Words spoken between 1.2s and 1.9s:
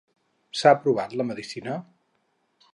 la medicina?